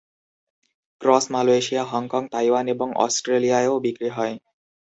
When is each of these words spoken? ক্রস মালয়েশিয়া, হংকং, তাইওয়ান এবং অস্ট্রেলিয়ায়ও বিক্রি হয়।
ক্রস 1.01 1.25
মালয়েশিয়া, 1.31 1.83
হংকং, 1.83 2.23
তাইওয়ান 2.31 2.65
এবং 2.67 2.87
অস্ট্রেলিয়ায়ও 2.97 3.75
বিক্রি 3.79 4.09
হয়। 4.09 4.35